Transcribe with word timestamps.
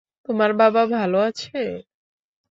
তোমার 0.29 0.51
বাবা 0.59 0.81
ভালো 0.93 1.17
আছে? 1.27 1.59